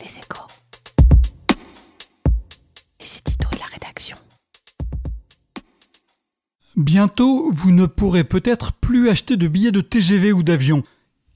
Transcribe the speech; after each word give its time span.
Les 0.00 0.06
échos. 0.06 0.46
C'est 3.00 3.24
Tito 3.24 3.48
et 3.52 3.58
la 3.58 3.66
rédaction. 3.66 4.16
Bientôt, 6.76 7.50
vous 7.52 7.72
ne 7.72 7.86
pourrez 7.86 8.24
peut-être 8.24 8.72
plus 8.72 9.08
acheter 9.08 9.36
de 9.36 9.48
billets 9.48 9.72
de 9.72 9.80
TGV 9.80 10.32
ou 10.32 10.42
d'avion. 10.42 10.84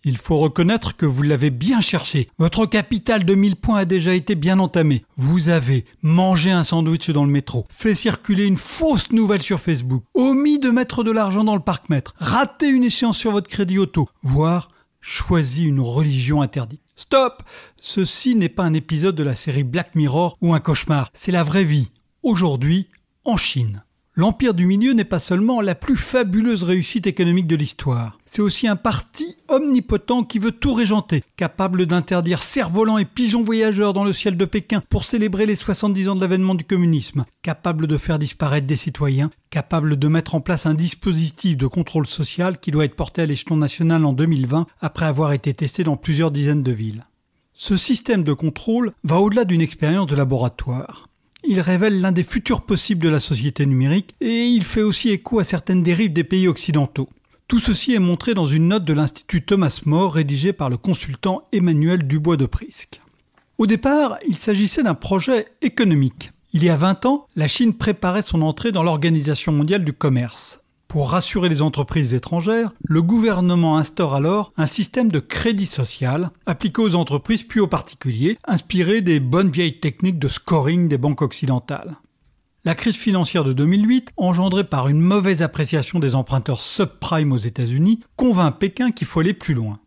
Il 0.05 0.17
faut 0.17 0.37
reconnaître 0.37 0.97
que 0.97 1.07
vous 1.07 1.23
l'avez 1.23 1.51
bien 1.51 1.81
cherché. 1.81 2.29
Votre 2.39 2.67
capital 2.67 3.25
de 3.25 3.35
1000 3.35 3.57
points 3.57 3.79
a 3.79 3.85
déjà 3.85 4.15
été 4.15 4.35
bien 4.35 4.59
entamé. 4.59 5.05
Vous 5.17 5.49
avez 5.49 5.85
mangé 6.03 6.51
un 6.51 6.65
sandwich 6.65 7.11
dans 7.11 7.25
le 7.25 7.31
métro, 7.31 7.67
fait 7.71 7.95
circuler 7.95 8.47
une 8.47 8.57
fausse 8.57 9.11
nouvelle 9.13 9.43
sur 9.43 9.61
Facebook, 9.61 10.05
omis 10.15 10.59
de 10.59 10.71
mettre 10.71 11.05
de 11.05 11.13
l'argent 11.13 11.45
dans 11.45 11.55
le 11.55 11.63
parc-mètre, 11.63 12.15
raté 12.19 12.69
une 12.69 12.85
échéance 12.85 13.17
sur 13.17 13.31
votre 13.31 13.49
crédit 13.49 13.79
auto, 13.79 14.09
voire 14.23 14.71
choisi 15.01 15.65
une 15.65 15.81
religion 15.81 16.43
interdite. 16.43 16.83
Stop 17.03 17.43
Ceci 17.81 18.37
n'est 18.37 18.49
pas 18.49 18.63
un 18.63 18.75
épisode 18.75 19.17
de 19.17 19.25
la 19.25 19.35
série 19.35 19.65
Black 19.65 19.97
Mirror 19.97 20.39
ou 20.41 20.55
un 20.55 20.61
cauchemar, 20.61 21.11
c'est 21.15 21.33
la 21.33 21.43
vraie 21.43 21.65
vie, 21.65 21.91
aujourd'hui 22.23 22.91
en 23.25 23.37
Chine. 23.37 23.83
L'Empire 24.15 24.53
du 24.53 24.67
Milieu 24.67 24.93
n'est 24.93 25.05
pas 25.05 25.21
seulement 25.21 25.63
la 25.63 25.75
plus 25.75 25.97
fabuleuse 25.97 26.65
réussite 26.65 27.07
économique 27.07 27.47
de 27.47 27.57
l'histoire, 27.57 28.19
c'est 28.27 28.43
aussi 28.43 28.69
un 28.69 28.77
parti 28.77 29.37
omnipotent 29.49 30.23
qui 30.25 30.39
veut 30.39 30.53
tout 30.53 30.75
régenter, 30.75 31.25
capable 31.39 31.87
d'interdire 31.87 32.43
cerfs-volants 32.43 32.99
et 32.99 33.07
pigeons 33.07 33.43
voyageurs 33.43 33.95
dans 33.95 34.05
le 34.05 34.13
ciel 34.13 34.37
de 34.37 34.45
Pékin 34.45 34.83
pour 34.91 35.05
célébrer 35.05 35.47
les 35.47 35.55
70 35.55 36.11
ans 36.11 36.15
de 36.15 36.21
l'avènement 36.21 36.55
du 36.55 36.65
communisme, 36.65 37.25
capable 37.41 37.87
de 37.87 37.97
faire 37.97 38.19
disparaître 38.19 38.67
des 38.67 38.77
citoyens, 38.77 39.31
capable 39.49 39.99
de 39.99 40.09
mettre 40.09 40.35
en 40.35 40.43
place 40.43 40.67
un 40.67 40.75
dispositif 40.75 41.57
de 41.57 41.67
contrôle 41.67 42.07
social 42.07 42.61
qui 42.61 42.71
doit 42.71 42.85
être 42.85 42.97
porté 42.97 43.23
à 43.23 43.27
l'échelon 43.27 43.57
national 43.57 44.05
en 44.05 44.13
2020 44.13 44.67
après 44.83 45.07
avoir 45.07 45.33
été 45.33 45.55
testé 45.55 45.85
dans 45.85 45.97
plusieurs 45.97 46.31
dizaines 46.31 46.63
de 46.63 46.73
villes. 46.73 47.07
Ce 47.55 47.79
système 47.79 48.25
de 48.25 48.35
contrôle 48.35 48.93
va 49.05 49.21
au-delà 49.21 49.47
d'une 49.47 49.63
expérience 49.63 50.07
de 50.07 50.17
laboratoire. 50.17 51.09
Il 51.45 51.61
révèle 51.61 52.01
l'un 52.01 52.13
des 52.13 52.23
futurs 52.23 52.63
possibles 52.63 53.03
de 53.03 53.09
la 53.09 53.21
société 53.21 53.67
numérique 53.67 54.15
et 54.21 54.47
il 54.47 54.63
fait 54.63 54.83
aussi 54.83 55.11
écho 55.11 55.41
à 55.41 55.45
certaines 55.45 55.83
dérives 55.83 56.13
des 56.13 56.25
pays 56.25 56.47
occidentaux. 56.47 57.09
Tout 57.49 57.59
ceci 57.59 57.95
est 57.95 57.99
montré 57.99 58.33
dans 58.33 58.47
une 58.47 58.69
note 58.69 58.85
de 58.85 58.93
l'Institut 58.93 59.43
Thomas 59.43 59.81
More 59.85 60.15
rédigée 60.15 60.53
par 60.53 60.71
le 60.71 60.77
consultant 60.77 61.49
Emmanuel 61.53 62.07
Dubois 62.07 62.37
de 62.37 62.47
Prisque. 62.47 63.01
Au 63.59 63.67
départ, 63.67 64.19
il 64.27 64.39
s'agissait 64.39 64.83
d'un 64.83 64.95
projet 64.95 65.49
économique. 65.61 66.33
Il 66.55 66.65
y 66.65 66.71
a 66.71 66.77
20 66.77 67.07
ans, 67.07 67.27
la 67.37 67.49
Chine 67.49 67.75
préparait 67.75 68.23
son 68.23 68.43
entrée 68.43 68.73
dans 68.73 68.83
l'Organisation 68.83 69.53
mondiale 69.53 69.85
du 69.85 69.93
commerce. 69.93 70.62
Pour 70.93 71.13
rassurer 71.13 71.49
les 71.49 71.63
entreprises 71.63 72.13
étrangères, 72.13 72.75
le 72.85 73.01
gouvernement 73.01 73.79
instaure 73.79 74.13
alors 74.13 74.53
un 74.59 74.67
système 74.67 75.11
de 75.11 75.21
crédit 75.21 75.65
social 75.65 76.31
appliqué 76.45 76.83
aux 76.83 76.97
entreprises 76.97 77.45
puis 77.45 77.61
aux 77.61 77.67
particuliers, 77.67 78.37
inspiré 78.45 79.01
des 79.01 79.19
bonnes 79.19 79.51
vieilles 79.51 79.81
techniques 79.81 80.19
de 80.19 80.29
scoring 80.29 80.89
des 80.89 80.99
banques 80.99 81.23
occidentales. 81.23 81.97
La 82.67 82.75
crise 82.75 82.97
financière 82.97 83.43
de 83.43 83.55
2008, 83.55 84.11
engendrée 84.19 84.65
par 84.65 84.89
une 84.89 85.01
mauvaise 85.01 85.41
appréciation 85.41 85.99
des 85.99 86.15
emprunteurs 86.15 86.61
subprime 86.61 87.33
aux 87.33 87.39
États-Unis, 87.39 88.01
convainc 88.17 88.59
Pékin 88.59 88.91
qu'il 88.91 89.07
faut 89.07 89.21
aller 89.21 89.33
plus 89.33 89.55
loin. 89.55 89.79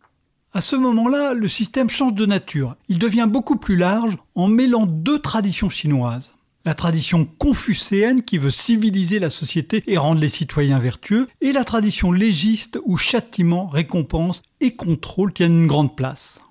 À 0.53 0.61
ce 0.61 0.75
moment-là, 0.75 1.35
le 1.35 1.47
système 1.47 1.87
change 1.87 2.15
de 2.15 2.25
nature. 2.25 2.77
Il 2.87 2.97
devient 2.97 3.27
beaucoup 3.29 3.57
plus 3.57 3.75
large 3.75 4.17
en 4.33 4.47
mêlant 4.47 4.87
deux 4.87 5.19
traditions 5.19 5.69
chinoises 5.69 6.34
la 6.65 6.73
tradition 6.73 7.25
confucéenne 7.37 8.23
qui 8.23 8.37
veut 8.37 8.51
civiliser 8.51 9.19
la 9.19 9.29
société 9.29 9.83
et 9.87 9.97
rendre 9.97 10.19
les 10.19 10.29
citoyens 10.29 10.79
vertueux, 10.79 11.27
et 11.41 11.51
la 11.51 11.63
tradition 11.63 12.11
légiste 12.11 12.79
où 12.85 12.97
châtiment, 12.97 13.67
récompense 13.67 14.41
et 14.61 14.75
contrôle 14.75 15.31
tiennent 15.31 15.61
une 15.61 15.67
grande 15.67 15.95
place. 15.95 16.41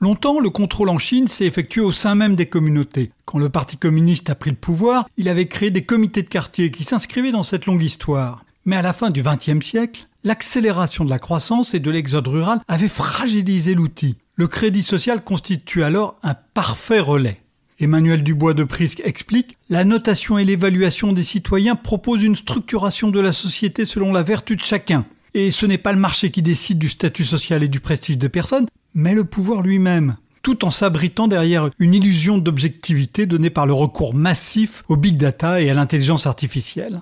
Longtemps, 0.00 0.40
le 0.40 0.50
contrôle 0.50 0.88
en 0.88 0.98
Chine 0.98 1.28
s'est 1.28 1.46
effectué 1.46 1.80
au 1.80 1.92
sein 1.92 2.16
même 2.16 2.34
des 2.34 2.46
communautés. 2.46 3.12
Quand 3.24 3.38
le 3.38 3.50
Parti 3.50 3.76
communiste 3.76 4.30
a 4.30 4.34
pris 4.34 4.50
le 4.50 4.56
pouvoir, 4.56 5.08
il 5.16 5.28
avait 5.28 5.46
créé 5.46 5.70
des 5.70 5.84
comités 5.84 6.22
de 6.22 6.28
quartier 6.28 6.72
qui 6.72 6.82
s'inscrivaient 6.82 7.30
dans 7.30 7.44
cette 7.44 7.66
longue 7.66 7.84
histoire. 7.84 8.44
Mais 8.64 8.74
à 8.74 8.82
la 8.82 8.92
fin 8.92 9.10
du 9.10 9.22
XXe 9.22 9.64
siècle, 9.64 10.08
l'accélération 10.24 11.04
de 11.04 11.10
la 11.10 11.20
croissance 11.20 11.74
et 11.74 11.78
de 11.78 11.90
l'exode 11.90 12.26
rural 12.26 12.60
avait 12.66 12.88
fragilisé 12.88 13.74
l'outil. 13.74 14.16
Le 14.34 14.48
crédit 14.48 14.82
social 14.82 15.22
constitue 15.22 15.84
alors 15.84 16.16
un 16.24 16.34
parfait 16.34 17.00
relais. 17.00 17.41
Emmanuel 17.82 18.22
Dubois 18.22 18.54
de 18.54 18.64
Prisque 18.64 19.02
explique 19.04 19.56
La 19.68 19.84
notation 19.84 20.38
et 20.38 20.44
l'évaluation 20.44 21.12
des 21.12 21.24
citoyens 21.24 21.74
proposent 21.74 22.22
une 22.22 22.36
structuration 22.36 23.10
de 23.10 23.20
la 23.20 23.32
société 23.32 23.84
selon 23.84 24.12
la 24.12 24.22
vertu 24.22 24.56
de 24.56 24.62
chacun. 24.62 25.04
Et 25.34 25.50
ce 25.50 25.66
n'est 25.66 25.78
pas 25.78 25.92
le 25.92 25.98
marché 25.98 26.30
qui 26.30 26.42
décide 26.42 26.78
du 26.78 26.88
statut 26.88 27.24
social 27.24 27.62
et 27.62 27.68
du 27.68 27.80
prestige 27.80 28.18
des 28.18 28.28
personnes, 28.28 28.66
mais 28.94 29.14
le 29.14 29.24
pouvoir 29.24 29.62
lui-même 29.62 30.16
tout 30.42 30.64
en 30.64 30.70
s'abritant 30.70 31.28
derrière 31.28 31.70
une 31.78 31.94
illusion 31.94 32.36
d'objectivité 32.36 33.26
donnée 33.26 33.50
par 33.50 33.66
le 33.66 33.72
recours 33.72 34.12
massif 34.12 34.82
au 34.88 34.96
big 34.96 35.16
data 35.16 35.62
et 35.62 35.70
à 35.70 35.74
l'intelligence 35.74 36.26
artificielle. 36.26 37.00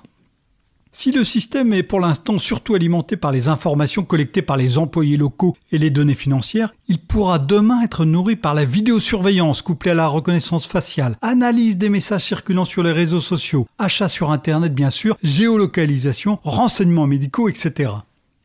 Si 0.92 1.12
le 1.12 1.24
système 1.24 1.72
est 1.72 1.84
pour 1.84 2.00
l'instant 2.00 2.38
surtout 2.38 2.74
alimenté 2.74 3.16
par 3.16 3.30
les 3.30 3.48
informations 3.48 4.02
collectées 4.02 4.42
par 4.42 4.56
les 4.56 4.76
employés 4.76 5.16
locaux 5.16 5.56
et 5.70 5.78
les 5.78 5.90
données 5.90 6.14
financières, 6.14 6.74
il 6.88 6.98
pourra 6.98 7.38
demain 7.38 7.82
être 7.82 8.04
nourri 8.04 8.34
par 8.34 8.54
la 8.54 8.64
vidéosurveillance 8.64 9.62
couplée 9.62 9.92
à 9.92 9.94
la 9.94 10.08
reconnaissance 10.08 10.66
faciale, 10.66 11.16
analyse 11.22 11.78
des 11.78 11.88
messages 11.88 12.24
circulant 12.24 12.64
sur 12.64 12.82
les 12.82 12.92
réseaux 12.92 13.20
sociaux, 13.20 13.68
achats 13.78 14.08
sur 14.08 14.32
Internet 14.32 14.74
bien 14.74 14.90
sûr, 14.90 15.16
géolocalisation, 15.22 16.40
renseignements 16.42 17.06
médicaux, 17.06 17.48
etc. 17.48 17.92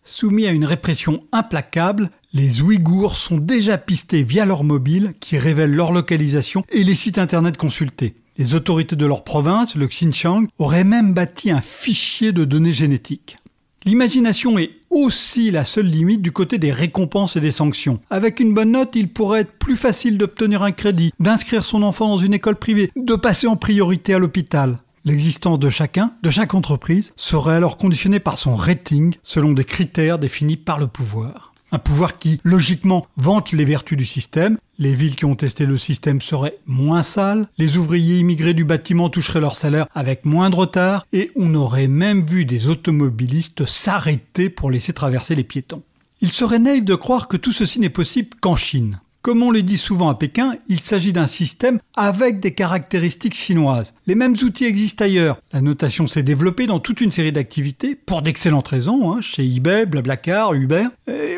Soumis 0.03 0.45
à 0.45 0.51
une 0.51 0.65
répression 0.65 1.23
implacable, 1.31 2.11
les 2.31 2.61
Ouïghours 2.61 3.15
sont 3.15 3.37
déjà 3.37 3.79
pistés 3.79 4.21
via 4.21 4.45
leur 4.45 4.63
mobile 4.63 5.15
qui 5.19 5.39
révèlent 5.39 5.73
leur 5.73 5.91
localisation 5.91 6.63
et 6.69 6.83
les 6.83 6.93
sites 6.93 7.17
Internet 7.17 7.57
consultés. 7.57 8.13
Les 8.37 8.53
autorités 8.53 8.95
de 8.95 9.05
leur 9.05 9.23
province, 9.23 9.75
le 9.75 9.87
Xinjiang, 9.87 10.47
auraient 10.59 10.83
même 10.83 11.13
bâti 11.13 11.51
un 11.51 11.61
fichier 11.61 12.33
de 12.33 12.43
données 12.43 12.73
génétiques. 12.73 13.37
L'imagination 13.85 14.57
est 14.57 14.71
aussi 14.89 15.51
la 15.51 15.63
seule 15.63 15.85
limite 15.85 16.21
du 16.21 16.31
côté 16.31 16.57
des 16.57 16.71
récompenses 16.71 17.35
et 17.35 17.39
des 17.39 17.51
sanctions. 17.51 17.99
Avec 18.09 18.39
une 18.39 18.53
bonne 18.53 18.71
note, 18.71 18.95
il 18.95 19.09
pourrait 19.09 19.41
être 19.41 19.57
plus 19.57 19.75
facile 19.77 20.17
d'obtenir 20.17 20.63
un 20.63 20.71
crédit, 20.71 21.13
d'inscrire 21.19 21.63
son 21.63 21.83
enfant 21.83 22.09
dans 22.09 22.17
une 22.17 22.33
école 22.33 22.55
privée, 22.55 22.91
de 22.95 23.15
passer 23.15 23.47
en 23.47 23.55
priorité 23.55 24.13
à 24.13 24.19
l'hôpital. 24.19 24.79
L'existence 25.05 25.59
de 25.59 25.69
chacun, 25.69 26.13
de 26.23 26.29
chaque 26.31 26.55
entreprise, 26.55 27.13
serait 27.15 27.53
alors 27.53 27.77
conditionnée 27.77 28.19
par 28.19 28.37
son 28.37 28.55
rating 28.55 29.13
selon 29.21 29.53
des 29.53 29.63
critères 29.63 30.19
définis 30.19 30.57
par 30.57 30.79
le 30.79 30.87
pouvoir. 30.87 31.53
Un 31.75 31.79
pouvoir 31.79 32.19
qui, 32.19 32.39
logiquement, 32.45 33.05
vante 33.17 33.51
les 33.51 33.65
vertus 33.65 33.97
du 33.97 34.05
système. 34.05 34.57
Les 34.79 34.93
villes 34.93 35.17
qui 35.17 35.25
ont 35.25 35.35
testé 35.35 35.65
le 35.65 35.77
système 35.77 36.21
seraient 36.21 36.55
moins 36.65 37.03
sales, 37.03 37.49
les 37.57 37.75
ouvriers 37.75 38.19
immigrés 38.19 38.53
du 38.53 38.63
bâtiment 38.63 39.09
toucheraient 39.09 39.41
leur 39.41 39.57
salaire 39.57 39.85
avec 39.93 40.23
moins 40.23 40.49
de 40.49 40.55
retard, 40.55 41.05
et 41.11 41.31
on 41.35 41.53
aurait 41.53 41.89
même 41.89 42.25
vu 42.25 42.45
des 42.45 42.69
automobilistes 42.69 43.65
s'arrêter 43.65 44.49
pour 44.49 44.71
laisser 44.71 44.93
traverser 44.93 45.35
les 45.35 45.43
piétons. 45.43 45.83
Il 46.21 46.31
serait 46.31 46.59
naïf 46.59 46.85
de 46.85 46.95
croire 46.95 47.27
que 47.27 47.35
tout 47.35 47.51
ceci 47.51 47.81
n'est 47.81 47.89
possible 47.89 48.29
qu'en 48.39 48.55
Chine. 48.55 49.01
Comme 49.25 49.41
on 49.41 49.49
le 49.49 49.63
dit 49.63 49.79
souvent 49.79 50.09
à 50.09 50.13
Pékin, 50.13 50.53
il 50.67 50.81
s'agit 50.81 51.11
d'un 51.11 51.25
système 51.25 51.79
avec 51.95 52.39
des 52.39 52.53
caractéristiques 52.53 53.33
chinoises. 53.33 53.95
Les 54.05 54.13
mêmes 54.13 54.35
outils 54.43 54.65
existent 54.65 55.03
ailleurs. 55.03 55.39
La 55.51 55.61
notation 55.61 56.05
s'est 56.05 56.21
développée 56.21 56.67
dans 56.67 56.77
toute 56.77 57.01
une 57.01 57.11
série 57.11 57.31
d'activités, 57.31 57.95
pour 57.95 58.21
d'excellentes 58.21 58.67
raisons, 58.67 59.11
hein, 59.11 59.21
chez 59.21 59.43
eBay, 59.43 59.87
Blablacar, 59.87 60.53
Uber. 60.53 60.89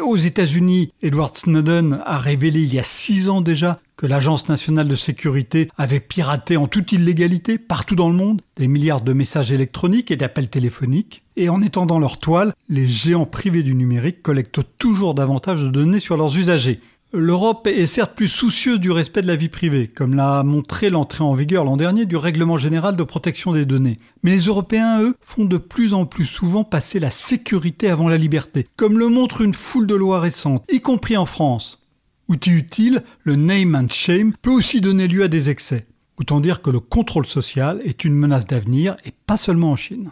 Aux 0.03 0.17
États-Unis, 0.17 0.91
Edward 1.01 1.37
Snowden 1.37 2.01
a 2.05 2.17
révélé 2.17 2.61
il 2.61 2.73
y 2.73 2.79
a 2.79 2.83
six 2.83 3.29
ans 3.29 3.39
déjà 3.39 3.79
que 3.95 4.05
l'Agence 4.05 4.49
nationale 4.49 4.89
de 4.89 4.95
sécurité 4.97 5.69
avait 5.77 6.01
piraté 6.01 6.57
en 6.57 6.67
toute 6.67 6.91
illégalité, 6.91 7.57
partout 7.57 7.95
dans 7.95 8.09
le 8.09 8.15
monde, 8.15 8.41
des 8.57 8.67
milliards 8.67 9.01
de 9.01 9.13
messages 9.13 9.53
électroniques 9.53 10.11
et 10.11 10.17
d'appels 10.17 10.49
téléphoniques. 10.49 11.23
Et 11.35 11.49
en 11.49 11.61
étendant 11.61 11.99
leur 11.99 12.19
toile, 12.19 12.53
les 12.67 12.87
géants 12.87 13.25
privés 13.25 13.63
du 13.63 13.73
numérique 13.73 14.21
collectent 14.21 14.59
toujours 14.77 15.13
davantage 15.13 15.63
de 15.63 15.69
données 15.69 15.99
sur 15.99 16.17
leurs 16.17 16.37
usagers. 16.37 16.79
L'Europe 17.19 17.65
est 17.65 17.87
certes 17.87 18.13
plus 18.15 18.27
soucieuse 18.27 18.79
du 18.79 18.91
respect 18.91 19.23
de 19.23 19.27
la 19.27 19.35
vie 19.35 19.49
privée, 19.49 19.87
comme 19.87 20.13
l'a 20.13 20.43
montré 20.43 20.91
l'entrée 20.91 21.23
en 21.23 21.33
vigueur 21.33 21.65
l'an 21.65 21.75
dernier 21.75 22.05
du 22.05 22.15
règlement 22.15 22.59
général 22.59 22.95
de 22.95 23.01
protection 23.01 23.53
des 23.53 23.65
données. 23.65 23.97
Mais 24.21 24.29
les 24.29 24.41
Européens, 24.41 25.01
eux, 25.01 25.15
font 25.19 25.45
de 25.45 25.57
plus 25.57 25.95
en 25.95 26.05
plus 26.05 26.27
souvent 26.27 26.63
passer 26.63 26.99
la 26.99 27.09
sécurité 27.09 27.89
avant 27.89 28.07
la 28.07 28.19
liberté, 28.19 28.67
comme 28.75 28.99
le 28.99 29.09
montre 29.09 29.41
une 29.41 29.55
foule 29.55 29.87
de 29.87 29.95
lois 29.95 30.19
récentes, 30.19 30.63
y 30.71 30.79
compris 30.79 31.17
en 31.17 31.25
France. 31.25 31.87
Outil 32.29 32.51
utile, 32.51 33.03
le 33.23 33.35
name 33.35 33.73
and 33.73 33.89
shame 33.89 34.33
peut 34.43 34.51
aussi 34.51 34.79
donner 34.79 35.07
lieu 35.07 35.23
à 35.23 35.27
des 35.27 35.49
excès. 35.49 35.87
Autant 36.19 36.39
dire 36.39 36.61
que 36.61 36.69
le 36.69 36.79
contrôle 36.79 37.25
social 37.25 37.81
est 37.83 38.05
une 38.05 38.13
menace 38.13 38.45
d'avenir 38.45 38.95
et 39.05 39.13
pas 39.25 39.37
seulement 39.37 39.71
en 39.71 39.75
Chine. 39.75 40.11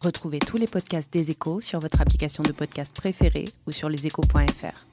Retrouvez 0.00 0.38
tous 0.38 0.56
les 0.56 0.66
podcasts 0.66 1.12
des 1.12 1.30
échos 1.30 1.60
sur 1.60 1.80
votre 1.80 2.00
application 2.00 2.42
de 2.42 2.52
podcast 2.52 2.94
préférée 2.96 3.44
ou 3.66 3.72
sur 3.72 3.90
leséchos.fr. 3.90 4.91